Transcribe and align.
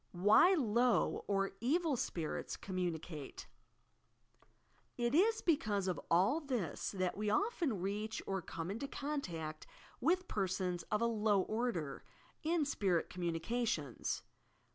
WHY 0.13 0.55
LOW 0.55 1.23
oa 1.29 1.49
"evil" 1.59 1.95
sprarrs 1.95 2.57
commxjnicatb 2.57 3.45
It 4.97 5.13
is 5.13 5.43
because 5.43 5.87
of 5.87 5.99
all 6.09 6.39
this 6.41 6.89
that 6.93 7.15
we 7.15 7.29
often 7.29 7.79
reach 7.81 8.19
or 8.25 8.41
come 8.41 8.71
into 8.71 8.87
contact 8.87 9.67
with 9.99 10.27
persons 10.27 10.81
of 10.89 11.01
a 11.01 11.05
low 11.05 11.41
order, 11.43 12.03
in 12.41 12.65
spirit 12.65 13.11
com 13.11 13.25
munications. 13.25 14.23